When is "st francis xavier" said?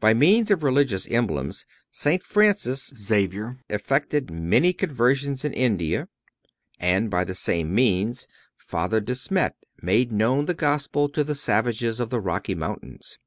1.90-3.58